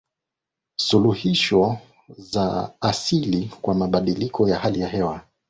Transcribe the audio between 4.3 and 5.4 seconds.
ya hali ya hewa